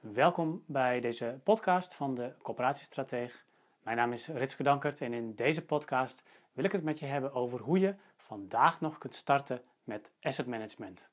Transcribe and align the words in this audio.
Welkom 0.00 0.62
bij 0.66 1.00
deze 1.00 1.40
podcast 1.44 1.94
van 1.94 2.14
de 2.14 2.32
Coöperatiestrateeg. 2.42 3.44
Mijn 3.82 3.96
naam 3.96 4.12
is 4.12 4.28
Ritske 4.28 4.62
Dankert 4.62 5.00
en 5.00 5.12
in 5.12 5.34
deze 5.34 5.64
podcast 5.64 6.22
wil 6.52 6.64
ik 6.64 6.72
het 6.72 6.82
met 6.82 6.98
je 6.98 7.06
hebben 7.06 7.32
over 7.32 7.60
hoe 7.60 7.78
je 7.78 7.94
vandaag 8.16 8.80
nog 8.80 8.98
kunt 8.98 9.14
starten 9.14 9.62
met 9.84 10.10
asset 10.20 10.46
management. 10.46 11.08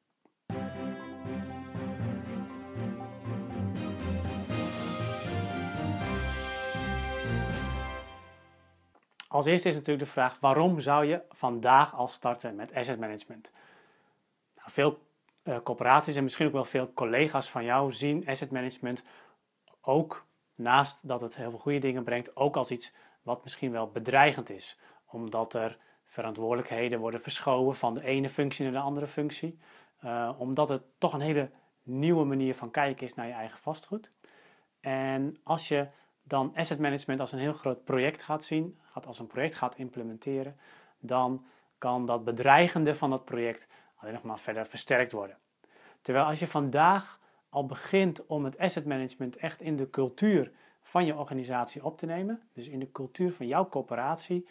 Als 9.27 9.45
eerste 9.45 9.69
is 9.69 9.75
natuurlijk 9.75 10.05
de 10.05 10.11
vraag: 10.11 10.39
waarom 10.39 10.79
zou 10.79 11.05
je 11.05 11.21
vandaag 11.29 11.95
al 11.95 12.07
starten 12.07 12.55
met 12.55 12.73
asset 12.73 12.99
management? 12.99 13.51
Nou, 14.55 14.71
veel 14.71 14.99
uh, 15.47 15.57
corporaties 15.63 16.15
en 16.15 16.23
misschien 16.23 16.45
ook 16.45 16.53
wel 16.53 16.65
veel 16.65 16.93
collega's 16.93 17.49
van 17.49 17.63
jou 17.63 17.91
zien 17.91 18.27
asset 18.27 18.51
management 18.51 19.03
ook 19.81 20.25
naast 20.55 21.07
dat 21.07 21.21
het 21.21 21.35
heel 21.35 21.49
veel 21.49 21.59
goede 21.59 21.79
dingen 21.79 22.03
brengt, 22.03 22.35
ook 22.35 22.55
als 22.55 22.71
iets 22.71 22.93
wat 23.21 23.43
misschien 23.43 23.71
wel 23.71 23.91
bedreigend 23.91 24.49
is. 24.49 24.79
Omdat 25.05 25.53
er 25.53 25.77
verantwoordelijkheden 26.03 26.99
worden 26.99 27.21
verschoven 27.21 27.75
van 27.75 27.93
de 27.93 28.03
ene 28.03 28.29
functie 28.29 28.63
naar 28.63 28.73
de 28.73 28.79
andere 28.79 29.07
functie. 29.07 29.59
Uh, 30.03 30.31
omdat 30.37 30.69
het 30.69 30.83
toch 30.97 31.13
een 31.13 31.19
hele 31.19 31.49
nieuwe 31.83 32.25
manier 32.25 32.55
van 32.55 32.71
kijken 32.71 33.05
is 33.05 33.13
naar 33.13 33.27
je 33.27 33.33
eigen 33.33 33.59
vastgoed. 33.59 34.11
En 34.79 35.37
als 35.43 35.67
je 35.67 35.87
dan 36.23 36.53
asset 36.55 36.79
management 36.79 37.19
als 37.19 37.31
een 37.31 37.39
heel 37.39 37.53
groot 37.53 37.83
project 37.83 38.23
gaat 38.23 38.43
zien, 38.43 38.79
gaat 38.83 39.05
als 39.05 39.19
een 39.19 39.27
project 39.27 39.55
gaat 39.55 39.75
implementeren, 39.75 40.57
dan 40.99 41.45
kan 41.77 42.05
dat 42.05 42.23
bedreigende 42.23 42.95
van 42.95 43.09
dat 43.09 43.25
project 43.25 43.67
alleen 43.97 44.13
nog 44.13 44.23
maar 44.23 44.39
verder 44.39 44.65
versterkt 44.65 45.11
worden. 45.11 45.37
Terwijl 46.01 46.25
als 46.25 46.39
je 46.39 46.47
vandaag 46.47 47.19
al 47.49 47.65
begint 47.65 48.25
om 48.25 48.45
het 48.45 48.57
asset 48.57 48.85
management 48.85 49.35
echt 49.35 49.61
in 49.61 49.75
de 49.75 49.89
cultuur 49.89 50.51
van 50.81 51.05
je 51.05 51.15
organisatie 51.15 51.83
op 51.83 51.97
te 51.97 52.05
nemen, 52.05 52.41
dus 52.53 52.67
in 52.67 52.79
de 52.79 52.91
cultuur 52.91 53.33
van 53.33 53.47
jouw 53.47 53.69
coöperatie, 53.69 54.47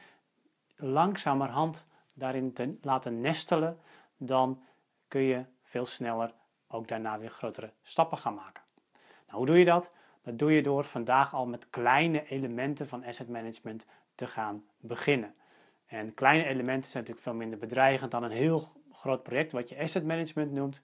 langzamerhand 0.76 1.86
daarin 2.14 2.52
te 2.52 2.78
laten 2.82 3.20
nestelen, 3.20 3.78
dan 4.16 4.62
kun 5.08 5.20
je 5.20 5.44
veel 5.62 5.86
sneller 5.86 6.32
ook 6.68 6.88
daarna 6.88 7.18
weer 7.18 7.30
grotere 7.30 7.72
stappen 7.82 8.18
gaan 8.18 8.34
maken. 8.34 8.62
Nou, 9.26 9.38
hoe 9.38 9.46
doe 9.46 9.58
je 9.58 9.64
dat? 9.64 9.90
Dat 10.22 10.38
doe 10.38 10.52
je 10.52 10.62
door 10.62 10.84
vandaag 10.84 11.34
al 11.34 11.46
met 11.46 11.70
kleine 11.70 12.28
elementen 12.28 12.88
van 12.88 13.04
asset 13.04 13.28
management 13.28 13.86
te 14.14 14.26
gaan 14.26 14.64
beginnen. 14.78 15.34
En 15.86 16.14
kleine 16.14 16.44
elementen 16.44 16.90
zijn 16.90 17.02
natuurlijk 17.02 17.28
veel 17.28 17.38
minder 17.38 17.58
bedreigend 17.58 18.10
dan 18.10 18.22
een 18.22 18.30
heel 18.30 18.72
groot 19.06 19.22
project 19.22 19.52
wat 19.52 19.68
je 19.68 19.78
asset 19.78 20.04
management 20.04 20.52
noemt. 20.52 20.80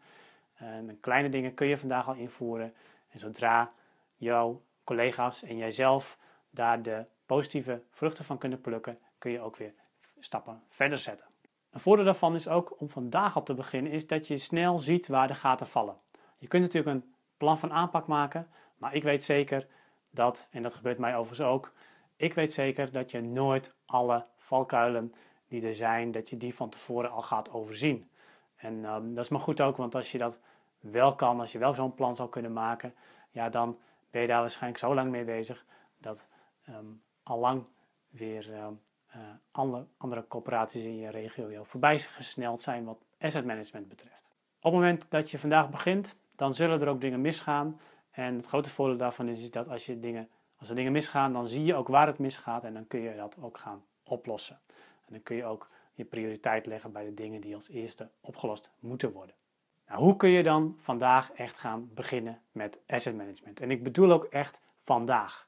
En 0.54 1.00
kleine 1.00 1.28
dingen 1.28 1.54
kun 1.54 1.66
je 1.66 1.78
vandaag 1.78 2.08
al 2.08 2.14
invoeren. 2.14 2.74
En 3.08 3.18
zodra 3.18 3.72
jouw 4.16 4.62
collega's 4.84 5.42
en 5.42 5.56
jijzelf 5.56 6.18
daar 6.50 6.82
de 6.82 7.04
positieve 7.26 7.82
vruchten 7.90 8.24
van 8.24 8.38
kunnen 8.38 8.60
plukken, 8.60 8.98
kun 9.18 9.30
je 9.30 9.40
ook 9.40 9.56
weer 9.56 9.72
stappen 10.18 10.62
verder 10.68 10.98
zetten. 10.98 11.26
Een 11.70 11.80
voordeel 11.80 12.04
daarvan 12.04 12.34
is 12.34 12.48
ook 12.48 12.80
om 12.80 12.88
vandaag 12.88 13.36
al 13.36 13.42
te 13.42 13.54
beginnen, 13.54 13.92
is 13.92 14.06
dat 14.06 14.26
je 14.26 14.38
snel 14.38 14.78
ziet 14.78 15.06
waar 15.06 15.28
de 15.28 15.34
gaten 15.34 15.66
vallen. 15.66 15.96
Je 16.38 16.46
kunt 16.46 16.62
natuurlijk 16.62 16.96
een 16.96 17.14
plan 17.36 17.58
van 17.58 17.72
aanpak 17.72 18.06
maken, 18.06 18.48
maar 18.76 18.94
ik 18.94 19.02
weet 19.02 19.24
zeker 19.24 19.66
dat, 20.10 20.48
en 20.50 20.62
dat 20.62 20.74
gebeurt 20.74 20.98
mij 20.98 21.16
overigens 21.16 21.48
ook, 21.48 21.72
ik 22.16 22.34
weet 22.34 22.52
zeker 22.52 22.92
dat 22.92 23.10
je 23.10 23.20
nooit 23.20 23.74
alle 23.86 24.24
valkuilen 24.36 25.14
die 25.52 25.66
er 25.66 25.74
zijn, 25.74 26.12
dat 26.12 26.30
je 26.30 26.36
die 26.36 26.54
van 26.54 26.70
tevoren 26.70 27.10
al 27.10 27.22
gaat 27.22 27.50
overzien. 27.50 28.10
En 28.56 28.84
um, 28.84 29.14
dat 29.14 29.24
is 29.24 29.30
maar 29.30 29.40
goed 29.40 29.60
ook, 29.60 29.76
want 29.76 29.94
als 29.94 30.12
je 30.12 30.18
dat 30.18 30.38
wel 30.80 31.14
kan, 31.14 31.40
als 31.40 31.52
je 31.52 31.58
wel 31.58 31.74
zo'n 31.74 31.94
plan 31.94 32.16
zou 32.16 32.28
kunnen 32.28 32.52
maken, 32.52 32.94
ja, 33.30 33.48
dan 33.48 33.78
ben 34.10 34.20
je 34.20 34.26
daar 34.26 34.40
waarschijnlijk 34.40 34.80
zo 34.80 34.94
lang 34.94 35.10
mee 35.10 35.24
bezig 35.24 35.64
dat 35.98 36.26
al 37.22 37.38
lang 37.38 37.64
weer 38.10 38.50
uh, 38.50 38.66
andere, 39.50 39.86
andere 39.96 40.26
corporaties 40.28 40.84
in 40.84 40.96
je 40.96 41.10
regio 41.10 41.50
jou 41.50 41.66
voorbij 41.66 41.98
gesneld 41.98 42.60
zijn 42.60 42.84
wat 42.84 43.04
asset 43.20 43.44
management 43.44 43.88
betreft. 43.88 44.22
Op 44.56 44.62
het 44.62 44.72
moment 44.72 45.04
dat 45.08 45.30
je 45.30 45.38
vandaag 45.38 45.70
begint, 45.70 46.16
dan 46.36 46.54
zullen 46.54 46.80
er 46.80 46.88
ook 46.88 47.00
dingen 47.00 47.20
misgaan. 47.20 47.80
En 48.10 48.36
het 48.36 48.46
grote 48.46 48.70
voordeel 48.70 48.96
daarvan 48.96 49.28
is, 49.28 49.42
is 49.42 49.50
dat 49.50 49.68
als, 49.68 49.86
je 49.86 50.00
dingen, 50.00 50.28
als 50.58 50.68
er 50.68 50.74
dingen 50.74 50.92
misgaan, 50.92 51.32
dan 51.32 51.46
zie 51.46 51.64
je 51.64 51.74
ook 51.74 51.88
waar 51.88 52.06
het 52.06 52.18
misgaat 52.18 52.64
en 52.64 52.74
dan 52.74 52.86
kun 52.86 53.00
je 53.00 53.16
dat 53.16 53.36
ook 53.40 53.58
gaan 53.58 53.84
oplossen. 54.02 54.60
Dan 55.12 55.22
kun 55.22 55.36
je 55.36 55.44
ook 55.44 55.70
je 55.92 56.04
prioriteit 56.04 56.66
leggen 56.66 56.92
bij 56.92 57.04
de 57.04 57.14
dingen 57.14 57.40
die 57.40 57.54
als 57.54 57.68
eerste 57.68 58.10
opgelost 58.20 58.70
moeten 58.78 59.12
worden. 59.12 59.34
Nou, 59.88 60.04
hoe 60.04 60.16
kun 60.16 60.28
je 60.28 60.42
dan 60.42 60.76
vandaag 60.78 61.32
echt 61.32 61.58
gaan 61.58 61.90
beginnen 61.94 62.40
met 62.52 62.78
asset 62.86 63.16
management? 63.16 63.60
En 63.60 63.70
ik 63.70 63.82
bedoel 63.82 64.12
ook 64.12 64.24
echt 64.24 64.60
vandaag. 64.82 65.46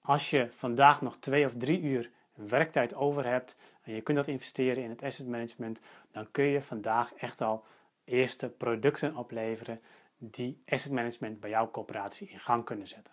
Als 0.00 0.30
je 0.30 0.48
vandaag 0.50 1.00
nog 1.00 1.16
twee 1.16 1.46
of 1.46 1.52
drie 1.56 1.80
uur 1.80 2.10
werktijd 2.34 2.94
over 2.94 3.26
hebt 3.26 3.56
en 3.82 3.94
je 3.94 4.00
kunt 4.00 4.16
dat 4.16 4.26
investeren 4.26 4.82
in 4.82 4.90
het 4.90 5.02
asset 5.02 5.26
management, 5.26 5.78
dan 6.10 6.30
kun 6.30 6.44
je 6.44 6.62
vandaag 6.62 7.14
echt 7.14 7.40
al 7.40 7.64
eerste 8.04 8.48
producten 8.48 9.16
opleveren 9.16 9.80
die 10.16 10.62
asset 10.66 10.92
management 10.92 11.40
bij 11.40 11.50
jouw 11.50 11.70
coöperatie 11.70 12.28
in 12.28 12.40
gang 12.40 12.64
kunnen 12.64 12.86
zetten. 12.86 13.12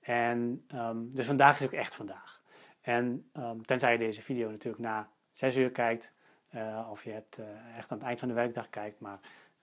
En 0.00 0.64
um, 0.74 1.10
dus 1.14 1.26
vandaag 1.26 1.60
is 1.60 1.66
ook 1.66 1.72
echt 1.72 1.94
vandaag. 1.94 2.40
En 2.86 3.30
um, 3.32 3.66
tenzij 3.66 3.92
je 3.92 3.98
deze 3.98 4.22
video 4.22 4.50
natuurlijk 4.50 4.82
na 4.82 5.10
6 5.30 5.56
uur 5.56 5.70
kijkt, 5.70 6.12
uh, 6.54 6.88
of 6.90 7.04
je 7.04 7.10
het 7.10 7.36
uh, 7.40 7.76
echt 7.76 7.90
aan 7.90 7.98
het 7.98 8.06
eind 8.06 8.18
van 8.18 8.28
de 8.28 8.34
werkdag 8.34 8.70
kijkt, 8.70 9.00
maar 9.00 9.20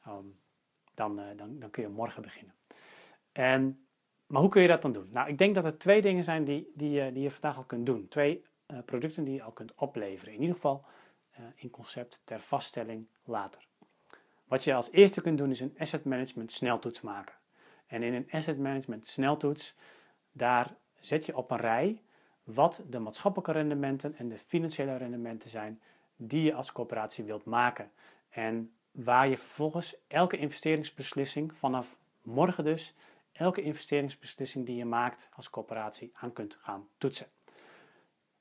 um, 0.07 0.39
dan, 0.93 1.19
uh, 1.19 1.25
dan, 1.35 1.59
dan 1.59 1.69
kun 1.69 1.83
je 1.83 1.89
morgen 1.89 2.21
beginnen. 2.21 2.53
En, 3.31 3.85
maar 4.27 4.41
hoe 4.41 4.49
kun 4.49 4.61
je 4.61 4.67
dat 4.67 4.81
dan 4.81 4.91
doen? 4.91 5.09
Nou, 5.11 5.29
ik 5.29 5.37
denk 5.37 5.55
dat 5.55 5.65
er 5.65 5.77
twee 5.77 6.01
dingen 6.01 6.23
zijn 6.23 6.43
die, 6.43 6.71
die, 6.75 7.11
die 7.11 7.23
je 7.23 7.31
vandaag 7.31 7.57
al 7.57 7.63
kunt 7.63 7.85
doen. 7.85 8.07
Twee 8.07 8.45
producten 8.85 9.23
die 9.23 9.33
je 9.33 9.43
al 9.43 9.51
kunt 9.51 9.75
opleveren. 9.75 10.33
In 10.33 10.39
ieder 10.39 10.55
geval 10.55 10.85
in 11.55 11.69
concept 11.69 12.21
ter 12.23 12.39
vaststelling 12.39 13.07
later. 13.23 13.67
Wat 14.47 14.63
je 14.63 14.73
als 14.73 14.91
eerste 14.91 15.21
kunt 15.21 15.37
doen 15.37 15.51
is 15.51 15.59
een 15.59 15.75
asset 15.77 16.05
management 16.05 16.51
sneltoets 16.51 17.01
maken. 17.01 17.35
En 17.87 18.03
in 18.03 18.13
een 18.13 18.27
asset 18.31 18.57
management 18.57 19.07
sneltoets, 19.07 19.75
daar 20.31 20.75
zet 20.99 21.25
je 21.25 21.37
op 21.37 21.51
een 21.51 21.57
rij 21.57 22.01
wat 22.43 22.81
de 22.89 22.99
maatschappelijke 22.99 23.51
rendementen 23.51 24.15
en 24.17 24.29
de 24.29 24.37
financiële 24.37 24.97
rendementen 24.97 25.49
zijn 25.49 25.81
die 26.15 26.43
je 26.43 26.53
als 26.53 26.71
coöperatie 26.71 27.23
wilt 27.23 27.45
maken. 27.45 27.91
En 28.29 28.73
waar 28.91 29.27
je 29.27 29.37
vervolgens 29.37 29.95
elke 30.07 30.37
investeringsbeslissing 30.37 31.57
vanaf 31.57 31.97
morgen 32.21 32.63
dus, 32.63 32.93
elke 33.31 33.61
investeringsbeslissing 33.61 34.65
die 34.65 34.75
je 34.75 34.85
maakt 34.85 35.29
als 35.35 35.49
coöperatie 35.49 36.11
aan 36.13 36.33
kunt 36.33 36.57
gaan 36.61 36.87
toetsen. 36.97 37.27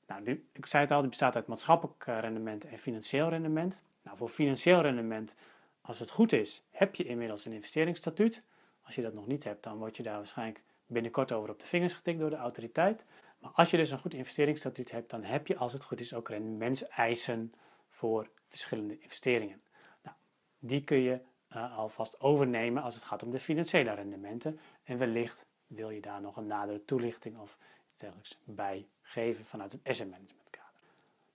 Nou, 0.07 0.41
ik 0.51 0.65
zei 0.65 0.83
het 0.83 0.91
al, 0.91 0.99
die 0.99 1.09
bestaat 1.09 1.35
uit 1.35 1.47
maatschappelijk 1.47 2.03
rendement 2.05 2.65
en 2.65 2.77
financieel 2.77 3.29
rendement. 3.29 3.81
Nou, 4.01 4.17
voor 4.17 4.29
financieel 4.29 4.81
rendement, 4.81 5.35
als 5.81 5.99
het 5.99 6.09
goed 6.09 6.31
is, 6.31 6.63
heb 6.71 6.95
je 6.95 7.03
inmiddels 7.03 7.45
een 7.45 7.51
investeringsstatuut. 7.51 8.43
Als 8.81 8.95
je 8.95 9.01
dat 9.01 9.13
nog 9.13 9.27
niet 9.27 9.43
hebt, 9.43 9.63
dan 9.63 9.77
word 9.77 9.97
je 9.97 10.03
daar 10.03 10.17
waarschijnlijk 10.17 10.61
binnenkort 10.85 11.31
over 11.31 11.49
op 11.49 11.59
de 11.59 11.65
vingers 11.65 11.93
getikt 11.93 12.19
door 12.19 12.29
de 12.29 12.35
autoriteit. 12.35 13.05
Maar 13.43 13.51
als 13.51 13.71
je 13.71 13.77
dus 13.77 13.91
een 13.91 13.99
goed 13.99 14.13
investeringsstatuut 14.13 14.91
hebt, 14.91 15.09
dan 15.09 15.23
heb 15.23 15.47
je 15.47 15.57
als 15.57 15.73
het 15.73 15.83
goed 15.83 15.99
is 15.99 16.13
ook 16.13 16.29
rendementseisen 16.29 17.53
voor 17.89 18.29
verschillende 18.47 18.99
investeringen. 18.99 19.61
Nou, 20.01 20.15
die 20.59 20.83
kun 20.83 20.97
je 20.97 21.19
uh, 21.55 21.77
alvast 21.77 22.19
overnemen 22.19 22.83
als 22.83 22.95
het 22.95 23.03
gaat 23.03 23.23
om 23.23 23.31
de 23.31 23.39
financiële 23.39 23.93
rendementen. 23.93 24.59
En 24.83 24.97
wellicht 24.97 25.45
wil 25.67 25.89
je 25.89 26.01
daar 26.01 26.21
nog 26.21 26.37
een 26.37 26.47
nadere 26.47 26.85
toelichting 26.85 27.37
of 27.37 27.57
iets 27.87 27.97
dergelijks 27.97 28.37
bij 28.43 28.87
geven 29.01 29.45
vanuit 29.45 29.71
het 29.71 29.81
asset 29.83 30.09
management 30.09 30.49
kader. 30.49 30.71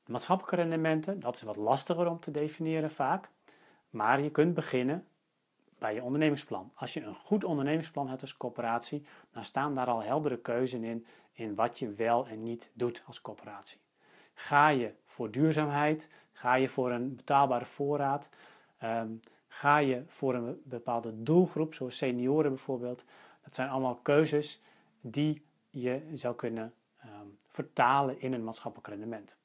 De 0.05 0.13
maatschappelijke 0.13 0.57
rendementen, 0.57 1.21
dat 1.21 1.35
is 1.35 1.43
wat 1.43 1.57
lastiger 1.57 2.07
om 2.07 2.21
te 2.21 2.31
definiëren 2.31 2.91
vaak. 2.91 3.29
Maar 3.91 4.21
je 4.21 4.31
kunt 4.31 4.55
beginnen 4.55 5.07
bij 5.79 5.95
je 5.95 6.03
ondernemingsplan. 6.03 6.71
Als 6.75 6.95
je 6.95 7.03
een 7.03 7.15
goed 7.15 7.45
ondernemingsplan 7.45 8.09
hebt 8.09 8.21
als 8.21 8.37
coöperatie, 8.37 9.07
dan 9.33 9.45
staan 9.45 9.75
daar 9.75 9.87
al 9.87 10.03
heldere 10.03 10.39
keuzes 10.39 10.81
in, 10.81 11.07
in 11.33 11.55
wat 11.55 11.79
je 11.79 11.93
wel 11.93 12.27
en 12.27 12.43
niet 12.43 12.71
doet 12.73 13.03
als 13.07 13.21
coöperatie. 13.21 13.79
Ga 14.35 14.69
je 14.69 14.93
voor 15.05 15.31
duurzaamheid? 15.31 16.09
Ga 16.33 16.55
je 16.55 16.69
voor 16.69 16.91
een 16.91 17.17
betaalbare 17.17 17.65
voorraad? 17.65 18.29
Ehm, 18.79 19.13
ga 19.49 19.79
je 19.79 20.03
voor 20.07 20.35
een 20.35 20.63
bepaalde 20.65 21.23
doelgroep, 21.23 21.75
zoals 21.75 21.97
senioren 21.97 22.51
bijvoorbeeld? 22.51 23.05
Dat 23.45 23.55
zijn 23.55 23.69
allemaal 23.69 23.97
keuzes 23.97 24.61
die 25.01 25.43
je 25.71 26.11
zou 26.15 26.35
kunnen 26.35 26.75
ehm, 26.99 27.27
vertalen 27.47 28.21
in 28.21 28.33
een 28.33 28.45
maatschappelijk 28.45 28.89
rendement. 28.89 29.37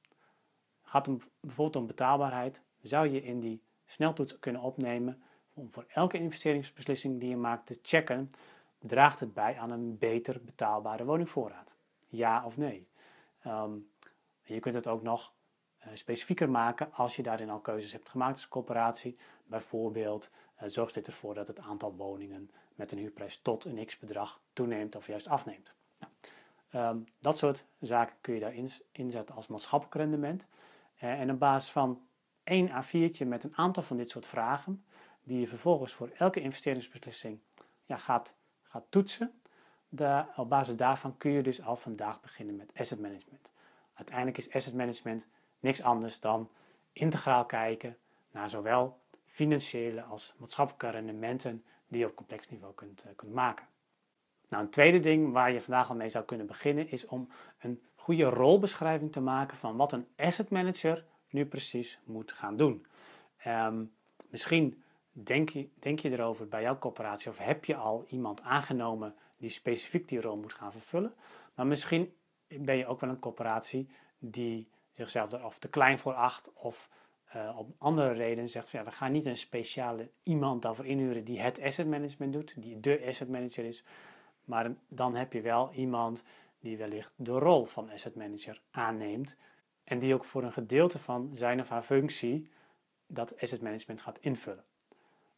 Gaat 0.84 1.06
het 1.06 1.24
bijvoorbeeld 1.40 1.76
om 1.76 1.88
betaalbaarheid? 1.88 2.62
Zou 2.82 3.10
je 3.10 3.24
in 3.24 3.40
die 3.40 3.62
sneltoets 3.86 4.40
kunnen 4.40 4.62
opnemen 4.62 5.24
om 5.54 5.72
voor 5.72 5.86
elke 5.88 6.18
investeringsbeslissing 6.18 7.20
die 7.20 7.30
je 7.30 7.38
maakt 7.38 7.66
te 7.66 7.80
checken, 7.82 8.32
draagt 8.80 9.20
het 9.20 9.34
bij 9.34 9.58
aan 9.58 9.72
een 9.72 9.98
beter 9.98 10.42
betaalbare 10.44 11.06
woningvoorraad? 11.06 11.72
Ja 12.08 12.46
of 12.46 12.58
nee? 12.58 12.88
Um, 13.48 13.90
je 14.42 14.60
kunt 14.60 14.76
het 14.76 14.88
ook 14.88 15.02
nog 15.02 15.34
uh, 15.80 15.88
specifieker 15.94 16.50
maken 16.50 16.94
als 16.94 17.16
je 17.16 17.24
daarin 17.24 17.50
al 17.50 17.60
keuzes 17.60 17.92
hebt 17.92 18.10
gemaakt 18.10 18.34
als 18.34 18.48
coöperatie. 18.48 19.18
Bijvoorbeeld 19.46 20.30
uh, 20.62 20.70
zorgt 20.70 20.94
dit 20.94 21.08
ervoor 21.08 21.34
dat 21.34 21.48
het 21.48 21.60
aantal 21.60 21.96
woningen 21.96 22.52
met 22.76 22.92
een 22.92 22.98
huurprijs 22.98 23.40
tot 23.42 23.66
een 23.66 23.86
x-bedrag 23.86 24.40
toeneemt 24.54 24.96
of 24.96 25.08
juist 25.08 25.28
afneemt. 25.28 25.74
Nou, 26.00 26.12
ehm, 26.70 26.98
dat 27.20 27.38
soort 27.38 27.66
zaken 27.80 28.16
kun 28.22 28.34
je 28.34 28.40
daar 28.40 28.56
inzetten 28.92 29.36
als 29.36 29.48
maatschappelijk 29.48 29.96
rendement. 29.96 30.46
Uh, 31.04 31.20
en 31.20 31.32
op 31.32 31.40
basis 31.40 31.72
van 31.72 32.02
één 32.44 32.70
A4'tje 32.70 33.28
met 33.28 33.44
een 33.44 33.56
aantal 33.56 33.84
van 33.84 33.98
dit 33.98 34.10
soort 34.10 34.28
vragen, 34.28 34.84
die 35.24 35.40
je 35.40 35.48
vervolgens 35.48 35.94
voor 35.94 36.10
elke 36.18 36.42
investeringsbeslissing 36.42 37.40
ja, 37.86 37.98
gaat, 37.98 38.34
gaat 38.64 38.86
toetsen, 38.90 39.42
op 40.36 40.50
basis 40.50 40.76
daarvan 40.76 41.18
kun 41.18 41.32
je 41.32 41.44
dus 41.44 41.62
al 41.62 41.76
vandaag 41.76 42.22
beginnen 42.22 42.56
met 42.56 42.72
asset 42.76 43.00
management. 43.00 43.50
Uiteindelijk 43.94 44.38
is 44.38 44.54
asset 44.54 44.74
management 44.74 45.26
niks 45.60 45.82
anders 45.84 46.20
dan 46.20 46.50
integraal 46.94 47.46
kijken 47.46 47.98
naar 48.32 48.50
zowel 48.50 49.00
financiële 49.26 50.02
als 50.02 50.34
maatschappelijke 50.38 50.90
rendementen 50.90 51.64
die 51.88 52.00
je 52.00 52.06
op 52.08 52.16
complex 52.16 52.50
niveau 52.50 52.74
kunt, 52.74 53.06
kunt 53.16 53.34
maken. 53.34 53.66
Nou, 54.50 54.64
een 54.64 54.70
tweede 54.70 55.00
ding 55.00 55.32
waar 55.32 55.52
je 55.52 55.62
vandaag 55.62 55.90
al 55.90 55.96
mee 55.96 56.10
zou 56.10 56.26
kunnen 56.26 56.48
beginnen 56.48 56.90
is 56.92 57.06
om 57.06 57.30
een 57.60 57.82
goede 57.96 58.24
rolbeschrijving 58.24 59.12
te 59.12 59.22
maken 59.22 59.58
van 59.58 59.76
wat 59.76 59.94
een 59.94 60.08
asset 60.18 60.50
manager 60.50 61.06
nu 61.30 61.46
precies 61.46 62.00
moet 62.04 62.32
gaan 62.32 62.58
doen. 62.58 62.86
Um, 63.48 63.94
misschien 64.30 64.84
denk 65.14 65.50
je, 65.50 65.70
denk 65.80 66.00
je 66.00 66.12
erover 66.12 66.48
bij 66.48 66.62
jouw 66.62 66.78
corporatie 66.78 67.30
of 67.30 67.38
heb 67.38 67.66
je 67.66 67.76
al 67.76 68.06
iemand 68.08 68.42
aangenomen 68.42 69.16
die 69.38 69.50
specifiek 69.50 70.08
die 70.08 70.22
rol 70.22 70.38
moet 70.38 70.54
gaan 70.54 70.72
vervullen. 70.72 71.14
Maar 71.56 71.68
misschien 71.68 72.14
ben 72.48 72.78
je 72.78 72.88
ook 72.88 73.00
wel 73.00 73.10
een 73.10 73.20
corporatie 73.20 73.90
die 74.18 74.70
zichzelf 74.92 75.32
er 75.32 75.46
of 75.46 75.60
te 75.60 75.70
klein 75.70 76.00
voor 76.00 76.14
acht 76.14 76.54
of 76.54 76.90
uh, 77.36 77.58
op 77.58 77.70
andere 77.78 78.12
redenen 78.12 78.50
zegt 78.50 78.70
ja, 78.70 78.84
we 78.84 78.92
gaan 78.92 79.12
niet 79.12 79.26
een 79.26 79.38
speciale 79.38 80.10
iemand 80.24 80.62
daarvoor 80.62 80.86
inhuren 80.86 81.24
die 81.24 81.40
het 81.40 81.62
asset 81.62 81.88
management 81.88 82.34
doet, 82.34 82.54
die 82.58 82.80
de 82.80 83.04
asset 83.08 83.30
manager 83.30 83.66
is. 83.66 83.84
Maar 84.46 84.76
dan 84.88 85.16
heb 85.16 85.34
je 85.34 85.42
wel 85.42 85.72
iemand 85.72 86.24
die 86.60 86.78
wellicht 86.78 87.14
de 87.16 87.32
rol 87.32 87.66
van 87.66 87.90
asset 87.90 88.16
manager 88.16 88.62
aanneemt 88.72 89.36
en 89.84 90.00
die 90.00 90.14
ook 90.14 90.26
voor 90.26 90.44
een 90.44 90.54
gedeelte 90.54 91.00
van 91.00 91.30
zijn 91.34 91.60
of 91.60 91.70
haar 91.70 91.84
functie 91.84 92.50
dat 93.08 93.42
asset 93.42 93.62
management 93.62 94.02
gaat 94.02 94.20
invullen. 94.20 94.64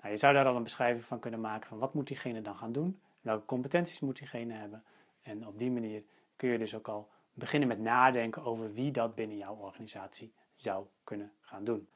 Nou, 0.06 0.18
je 0.18 0.24
zou 0.24 0.34
daar 0.34 0.46
al 0.46 0.56
een 0.56 0.63
beschrijving 0.63 1.06
van 1.06 1.19
kunnen 1.19 1.40
maken 1.40 1.68
van 1.68 1.78
wat 1.78 1.94
moet 1.94 2.07
diegene 2.07 2.42
dan 2.42 2.56
gaan 2.57 2.72
doen, 2.72 3.00
welke 3.22 3.46
competenties 3.46 4.00
moet 4.00 4.18
diegene 4.18 4.54
hebben. 4.54 4.84
En 5.22 5.48
op 5.48 5.60
die 5.60 5.72
manier 5.72 6.04
kun 6.36 6.50
je 6.50 6.57
dus 6.57 6.75
ook 6.75 6.88
al 6.88 7.10
beginnen 7.34 7.68
met 7.68 7.80
nadenken 7.80 8.44
over 8.44 8.74
wie 8.74 8.92
dat 8.92 9.16
binnen 9.16 9.38
jouw 9.38 9.56
organisatie 9.56 10.34
zou 10.56 10.86
kunnen 11.04 11.31
gaan 11.42 11.63
doen. 11.63 11.88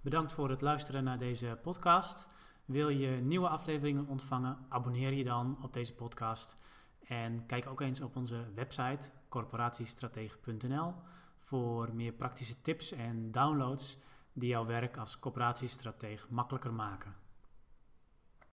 Bedankt 0.00 0.32
voor 0.32 0.50
het 0.50 0.60
luisteren 0.60 1.04
naar 1.04 1.18
deze 1.18 1.58
podcast. 1.62 2.28
Wil 2.64 2.88
je 2.88 3.08
nieuwe 3.08 3.48
afleveringen 3.48 4.06
ontvangen? 4.06 4.66
Abonneer 4.68 5.12
je 5.12 5.24
dan 5.24 5.58
op 5.62 5.72
deze 5.72 5.94
podcast. 5.94 6.56
En 7.04 7.46
kijk 7.46 7.66
ook 7.66 7.80
eens 7.80 8.00
op 8.00 8.16
onze 8.16 8.52
website 8.54 9.10
corporatiestratege.nl 9.28 10.94
voor 11.36 11.94
meer 11.94 12.12
praktische 12.12 12.60
tips 12.60 12.92
en 12.92 13.30
downloads 13.30 13.98
die 14.38 14.48
jouw 14.48 14.66
werk 14.66 14.96
als 14.96 15.18
corporatiestratege 15.18 16.26
makkelijker 16.30 16.72
maken. 16.72 17.26